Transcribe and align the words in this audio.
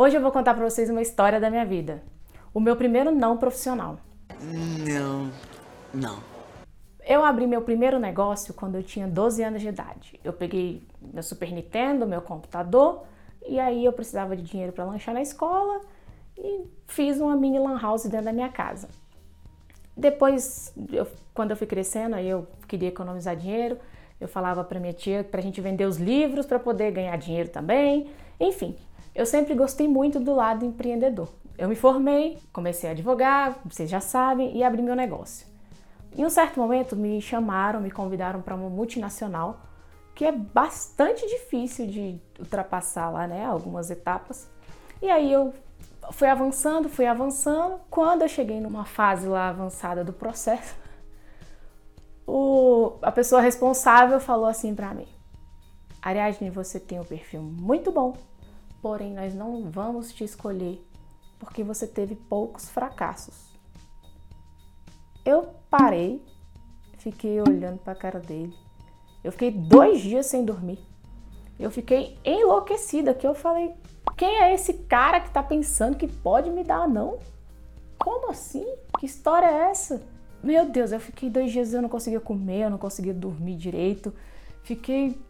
Hoje 0.00 0.16
eu 0.16 0.20
vou 0.20 0.30
contar 0.30 0.54
para 0.54 0.62
vocês 0.62 0.88
uma 0.88 1.02
história 1.02 1.40
da 1.40 1.50
minha 1.50 1.66
vida. 1.66 2.04
O 2.54 2.60
meu 2.60 2.76
primeiro 2.76 3.10
não 3.10 3.36
profissional. 3.36 3.98
Não, 4.40 5.28
não. 5.92 6.20
Eu 7.04 7.24
abri 7.24 7.48
meu 7.48 7.62
primeiro 7.62 7.98
negócio 7.98 8.54
quando 8.54 8.76
eu 8.76 8.82
tinha 8.84 9.08
12 9.08 9.42
anos 9.42 9.60
de 9.60 9.66
idade. 9.66 10.20
Eu 10.22 10.32
peguei 10.32 10.86
meu 11.02 11.20
Super 11.24 11.50
Nintendo, 11.50 12.06
meu 12.06 12.22
computador, 12.22 13.02
e 13.44 13.58
aí 13.58 13.84
eu 13.84 13.92
precisava 13.92 14.36
de 14.36 14.44
dinheiro 14.44 14.72
para 14.72 14.84
lanchar 14.84 15.12
na 15.12 15.20
escola 15.20 15.80
e 16.36 16.64
fiz 16.86 17.18
uma 17.18 17.34
mini 17.34 17.58
lan 17.58 17.76
house 17.76 18.04
dentro 18.04 18.26
da 18.26 18.32
minha 18.32 18.50
casa. 18.50 18.88
Depois, 19.96 20.72
eu, 20.92 21.08
quando 21.34 21.50
eu 21.50 21.56
fui 21.56 21.66
crescendo, 21.66 22.14
aí 22.14 22.28
eu 22.28 22.46
queria 22.68 22.90
economizar 22.90 23.34
dinheiro, 23.34 23.76
eu 24.20 24.28
falava 24.28 24.62
para 24.62 24.78
minha 24.78 24.92
tia 24.92 25.24
para 25.24 25.40
a 25.40 25.42
gente 25.42 25.60
vender 25.60 25.86
os 25.86 25.96
livros 25.96 26.46
para 26.46 26.60
poder 26.60 26.92
ganhar 26.92 27.16
dinheiro 27.18 27.48
também. 27.48 28.08
Enfim, 28.38 28.76
eu 29.18 29.26
sempre 29.26 29.52
gostei 29.52 29.88
muito 29.88 30.20
do 30.20 30.32
lado 30.32 30.64
empreendedor. 30.64 31.28
Eu 31.58 31.68
me 31.68 31.74
formei, 31.74 32.38
comecei 32.52 32.88
a 32.88 32.92
advogar, 32.92 33.58
vocês 33.64 33.90
já 33.90 34.00
sabem, 34.00 34.56
e 34.56 34.62
abri 34.62 34.80
meu 34.80 34.94
negócio. 34.94 35.44
Em 36.16 36.24
um 36.24 36.30
certo 36.30 36.60
momento 36.60 36.94
me 36.94 37.20
chamaram, 37.20 37.80
me 37.80 37.90
convidaram 37.90 38.40
para 38.40 38.54
uma 38.54 38.70
multinacional, 38.70 39.58
que 40.14 40.24
é 40.24 40.30
bastante 40.30 41.26
difícil 41.26 41.88
de 41.88 42.20
ultrapassar 42.38 43.10
lá, 43.10 43.26
né, 43.26 43.44
algumas 43.44 43.90
etapas. 43.90 44.48
E 45.02 45.10
aí 45.10 45.32
eu 45.32 45.52
fui 46.12 46.28
avançando, 46.28 46.88
fui 46.88 47.04
avançando. 47.04 47.80
Quando 47.90 48.22
eu 48.22 48.28
cheguei 48.28 48.60
numa 48.60 48.84
fase 48.84 49.26
lá 49.26 49.48
avançada 49.48 50.04
do 50.04 50.12
processo, 50.12 50.76
o, 52.24 52.98
a 53.02 53.10
pessoa 53.10 53.40
responsável 53.40 54.20
falou 54.20 54.46
assim 54.46 54.76
para 54.76 54.94
mim: 54.94 55.08
Ariadne, 56.00 56.50
você 56.50 56.78
tem 56.78 57.00
um 57.00 57.04
perfil 57.04 57.42
muito 57.42 57.90
bom, 57.90 58.16
porém 58.80 59.14
nós 59.14 59.34
não 59.34 59.70
vamos 59.70 60.12
te 60.12 60.24
escolher 60.24 60.84
porque 61.38 61.62
você 61.62 61.86
teve 61.86 62.14
poucos 62.14 62.68
fracassos. 62.68 63.48
Eu 65.24 65.54
parei, 65.70 66.22
fiquei 66.98 67.40
olhando 67.40 67.78
para 67.78 67.92
a 67.92 67.96
cara 67.96 68.18
dele. 68.18 68.54
Eu 69.22 69.32
fiquei 69.32 69.50
dois 69.50 70.00
dias 70.00 70.26
sem 70.26 70.44
dormir. 70.44 70.78
Eu 71.58 71.70
fiquei 71.70 72.18
enlouquecida, 72.24 73.14
que 73.14 73.26
eu 73.26 73.34
falei, 73.34 73.74
quem 74.16 74.42
é 74.42 74.54
esse 74.54 74.72
cara 74.74 75.20
que 75.20 75.30
tá 75.30 75.42
pensando 75.42 75.96
que 75.96 76.06
pode 76.06 76.50
me 76.50 76.62
dar 76.62 76.88
não? 76.88 77.18
Como 77.98 78.30
assim? 78.30 78.66
Que 78.98 79.06
história 79.06 79.46
é 79.46 79.70
essa? 79.70 80.02
Meu 80.42 80.70
Deus, 80.70 80.92
eu 80.92 81.00
fiquei 81.00 81.28
dois 81.28 81.50
dias 81.50 81.74
eu 81.74 81.82
não 81.82 81.88
conseguia 81.88 82.20
comer, 82.20 82.64
eu 82.64 82.70
não 82.70 82.78
conseguia 82.78 83.12
dormir 83.12 83.56
direito. 83.56 84.14
Fiquei. 84.62 85.20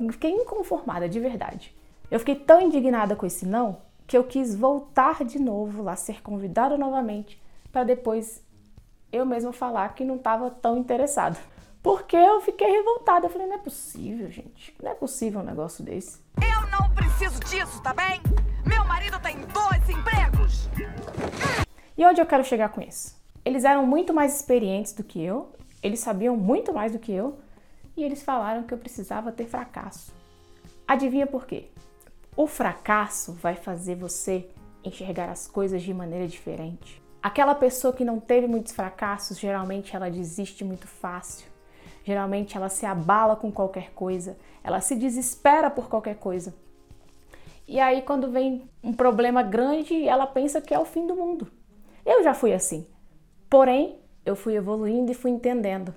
Eu 0.00 0.12
fiquei 0.12 0.30
inconformada, 0.30 1.08
de 1.08 1.20
verdade. 1.20 1.74
Eu 2.10 2.18
fiquei 2.18 2.34
tão 2.34 2.60
indignada 2.60 3.16
com 3.16 3.26
esse 3.26 3.46
não 3.46 3.78
que 4.06 4.16
eu 4.16 4.24
quis 4.24 4.54
voltar 4.54 5.24
de 5.24 5.38
novo 5.38 5.82
lá, 5.82 5.96
ser 5.96 6.22
convidada 6.22 6.76
novamente, 6.76 7.42
para 7.72 7.84
depois 7.84 8.42
eu 9.10 9.24
mesma 9.24 9.52
falar 9.52 9.94
que 9.94 10.04
não 10.04 10.16
estava 10.16 10.50
tão 10.50 10.76
interessada. 10.76 11.38
Porque 11.82 12.16
eu 12.16 12.40
fiquei 12.40 12.66
revoltada. 12.66 13.26
Eu 13.26 13.30
falei, 13.30 13.46
não 13.46 13.56
é 13.56 13.58
possível, 13.58 14.30
gente. 14.30 14.74
Não 14.82 14.90
é 14.90 14.94
possível 14.94 15.40
um 15.40 15.44
negócio 15.44 15.84
desse. 15.84 16.18
Eu 16.36 16.70
não 16.70 16.88
preciso 16.94 17.38
disso, 17.40 17.82
tá 17.82 17.92
bem? 17.92 18.22
Meu 18.64 18.84
marido 18.86 19.20
tem 19.20 19.36
dois 19.36 19.90
empregos. 19.90 20.68
E 21.96 22.04
onde 22.06 22.20
eu 22.20 22.26
quero 22.26 22.42
chegar 22.42 22.70
com 22.70 22.80
isso? 22.80 23.14
Eles 23.44 23.64
eram 23.64 23.86
muito 23.86 24.14
mais 24.14 24.36
experientes 24.36 24.94
do 24.94 25.04
que 25.04 25.22
eu, 25.22 25.52
eles 25.82 26.00
sabiam 26.00 26.34
muito 26.36 26.72
mais 26.72 26.92
do 26.92 26.98
que 26.98 27.12
eu, 27.12 27.38
e 27.94 28.02
eles 28.02 28.22
falaram 28.22 28.62
que 28.62 28.72
eu 28.72 28.78
precisava 28.78 29.30
ter 29.30 29.46
fracasso. 29.46 30.10
Adivinha 30.88 31.26
por 31.26 31.46
quê? 31.46 31.68
O 32.36 32.48
fracasso 32.48 33.32
vai 33.32 33.54
fazer 33.54 33.94
você 33.94 34.48
enxergar 34.82 35.30
as 35.30 35.46
coisas 35.46 35.82
de 35.82 35.94
maneira 35.94 36.26
diferente. 36.26 37.00
Aquela 37.22 37.54
pessoa 37.54 37.92
que 37.92 38.04
não 38.04 38.18
teve 38.18 38.48
muitos 38.48 38.72
fracassos, 38.72 39.38
geralmente 39.38 39.94
ela 39.94 40.10
desiste 40.10 40.64
muito 40.64 40.86
fácil. 40.88 41.46
Geralmente 42.04 42.56
ela 42.56 42.68
se 42.68 42.84
abala 42.84 43.36
com 43.36 43.52
qualquer 43.52 43.92
coisa, 43.92 44.36
ela 44.62 44.80
se 44.80 44.96
desespera 44.96 45.70
por 45.70 45.88
qualquer 45.88 46.16
coisa. 46.16 46.54
E 47.66 47.80
aí, 47.80 48.02
quando 48.02 48.30
vem 48.30 48.68
um 48.82 48.92
problema 48.92 49.42
grande, 49.42 50.06
ela 50.06 50.26
pensa 50.26 50.60
que 50.60 50.74
é 50.74 50.78
o 50.78 50.84
fim 50.84 51.06
do 51.06 51.16
mundo. 51.16 51.50
Eu 52.04 52.22
já 52.22 52.34
fui 52.34 52.52
assim. 52.52 52.86
Porém, 53.48 53.98
eu 54.26 54.36
fui 54.36 54.54
evoluindo 54.54 55.10
e 55.10 55.14
fui 55.14 55.30
entendendo. 55.30 55.94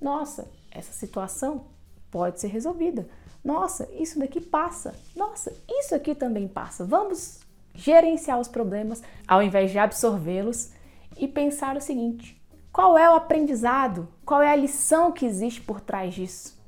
Nossa, 0.00 0.48
essa 0.70 0.92
situação 0.92 1.64
pode 2.10 2.40
ser 2.40 2.48
resolvida. 2.48 3.08
Nossa, 3.44 3.88
isso 3.92 4.18
daqui 4.18 4.40
passa. 4.40 4.94
Nossa, 5.16 5.52
isso 5.68 5.94
aqui 5.94 6.14
também 6.14 6.46
passa. 6.46 6.84
Vamos 6.84 7.40
gerenciar 7.74 8.38
os 8.38 8.48
problemas 8.48 9.02
ao 9.26 9.42
invés 9.42 9.70
de 9.70 9.78
absorvê-los 9.78 10.70
e 11.16 11.26
pensar 11.26 11.76
o 11.76 11.80
seguinte: 11.80 12.40
qual 12.72 12.96
é 12.98 13.08
o 13.10 13.14
aprendizado? 13.14 14.08
Qual 14.24 14.42
é 14.42 14.50
a 14.50 14.56
lição 14.56 15.10
que 15.10 15.26
existe 15.26 15.60
por 15.60 15.80
trás 15.80 16.14
disso? 16.14 16.58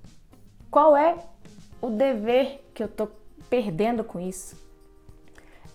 Qual 0.70 0.96
é 0.96 1.16
o 1.80 1.90
dever 1.90 2.64
que 2.72 2.82
eu 2.82 2.86
estou 2.86 3.10
perdendo 3.50 4.02
com 4.02 4.18
isso? 4.18 4.56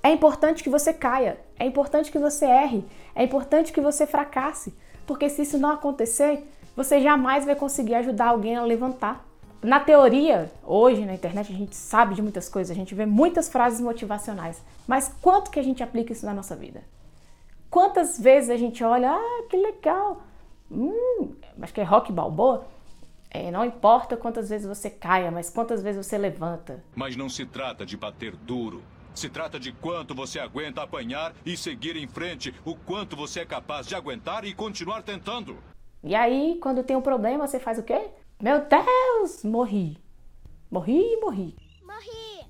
É 0.01 0.11
importante 0.11 0.63
que 0.63 0.69
você 0.69 0.93
caia, 0.93 1.39
é 1.59 1.65
importante 1.65 2.11
que 2.11 2.19
você 2.19 2.45
erre, 2.45 2.85
é 3.13 3.23
importante 3.23 3.73
que 3.73 3.81
você 3.81 4.07
fracasse, 4.07 4.73
porque 5.05 5.29
se 5.29 5.41
isso 5.41 5.57
não 5.57 5.71
acontecer, 5.71 6.47
você 6.75 7.01
jamais 7.01 7.45
vai 7.45 7.55
conseguir 7.55 7.95
ajudar 7.95 8.27
alguém 8.27 8.55
a 8.55 8.63
levantar. 8.63 9.25
Na 9.61 9.79
teoria, 9.79 10.51
hoje 10.63 11.03
na 11.03 11.15
internet 11.15 11.51
a 11.51 11.55
gente 11.55 11.75
sabe 11.75 12.13
de 12.13 12.21
muitas 12.21 12.47
coisas, 12.47 12.69
a 12.69 12.79
gente 12.79 12.93
vê 12.93 13.05
muitas 13.05 13.49
frases 13.49 13.81
motivacionais, 13.81 14.63
mas 14.87 15.13
quanto 15.21 15.49
que 15.49 15.59
a 15.59 15.63
gente 15.63 15.81
aplica 15.81 16.13
isso 16.13 16.25
na 16.25 16.33
nossa 16.33 16.55
vida? 16.55 16.83
Quantas 17.69 18.19
vezes 18.19 18.49
a 18.49 18.57
gente 18.57 18.83
olha, 18.83 19.11
ah, 19.11 19.43
que 19.49 19.57
legal, 19.57 20.21
hum, 20.71 21.33
acho 21.61 21.73
que 21.73 21.81
é 21.81 21.83
rock 21.83 22.11
balboa. 22.11 22.67
É, 23.29 23.51
não 23.51 23.65
importa 23.65 24.15
quantas 24.15 24.47
vezes 24.47 24.67
você 24.67 24.89
caia, 24.89 25.31
mas 25.31 25.49
quantas 25.49 25.83
vezes 25.83 26.05
você 26.05 26.17
levanta. 26.17 26.81
Mas 26.95 27.15
não 27.17 27.27
se 27.27 27.45
trata 27.45 27.85
de 27.85 27.97
bater 27.97 28.35
duro. 28.35 28.81
Se 29.13 29.27
trata 29.27 29.59
de 29.59 29.71
quanto 29.71 30.13
você 30.13 30.39
aguenta 30.39 30.83
apanhar 30.83 31.33
e 31.45 31.57
seguir 31.57 31.97
em 31.97 32.07
frente, 32.07 32.53
o 32.63 32.75
quanto 32.75 33.15
você 33.15 33.41
é 33.41 33.45
capaz 33.45 33.87
de 33.87 33.95
aguentar 33.95 34.45
e 34.45 34.53
continuar 34.53 35.01
tentando. 35.01 35.57
E 36.03 36.15
aí, 36.15 36.57
quando 36.61 36.83
tem 36.83 36.95
um 36.95 37.01
problema, 37.01 37.47
você 37.47 37.59
faz 37.59 37.79
o 37.79 37.83
quê? 37.83 38.09
Meu 38.39 38.61
Deus, 38.65 39.43
morri. 39.43 39.97
Morri, 40.69 41.17
morri. 41.19 41.55
Morri. 41.83 42.45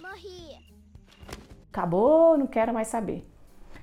Morri. 0.00 0.64
Acabou, 1.68 2.38
não 2.38 2.46
quero 2.46 2.72
mais 2.72 2.86
saber. 2.86 3.28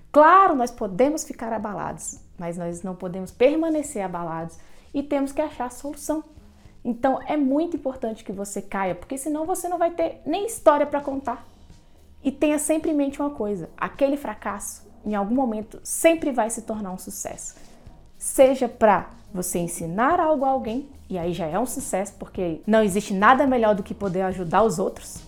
Claro, 0.10 0.56
nós 0.56 0.72
podemos 0.72 1.26
ficar 1.26 1.52
abalados, 1.52 2.22
mas 2.40 2.58
nós 2.58 2.82
não 2.82 2.96
podemos 2.96 3.30
permanecer 3.30 4.06
abalados 4.06 4.58
e 4.94 5.04
temos 5.04 5.34
que 5.34 5.42
achar 5.42 5.66
a 5.66 5.70
solução. 5.70 6.24
Então 6.82 7.22
é 7.24 7.36
muito 7.36 7.76
importante 7.76 8.24
que 8.24 8.32
você 8.32 8.62
caia, 8.62 8.96
porque 8.96 9.18
senão 9.18 9.46
você 9.46 9.68
não 9.68 9.78
vai 9.78 9.92
ter 9.92 10.22
nem 10.26 10.46
história 10.46 10.86
para 10.86 11.02
contar. 11.02 11.46
E 12.24 12.32
tenha 12.32 12.58
sempre 12.58 12.92
em 12.92 12.96
mente 12.96 13.22
uma 13.22 13.32
coisa: 13.32 13.70
aquele 13.76 14.16
fracasso, 14.16 14.90
em 15.06 15.14
algum 15.14 15.36
momento, 15.36 15.78
sempre 15.84 16.32
vai 16.32 16.50
se 16.50 16.62
tornar 16.62 16.92
um 16.94 16.98
sucesso. 16.98 17.56
Seja 18.18 18.70
para 18.70 19.10
você 19.34 19.60
ensinar 19.60 20.20
algo 20.20 20.46
a 20.46 20.50
alguém, 20.50 20.90
e 21.10 21.18
aí 21.18 21.34
já 21.34 21.46
é 21.46 21.58
um 21.60 21.66
sucesso, 21.66 22.14
porque 22.18 22.62
não 22.66 22.84
existe 22.84 23.14
nada 23.14 23.46
melhor 23.46 23.76
do 23.76 23.84
que 23.84 23.94
poder 23.94 24.22
ajudar 24.24 24.64
os 24.64 24.80
outros. 24.80 25.20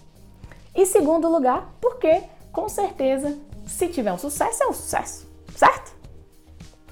E 0.75 0.85
segundo 0.85 1.29
lugar, 1.29 1.73
porque 1.79 2.23
com 2.51 2.67
certeza 2.69 3.37
se 3.65 3.87
tiver 3.87 4.11
um 4.11 4.17
sucesso, 4.17 4.63
é 4.63 4.67
um 4.67 4.73
sucesso. 4.73 5.27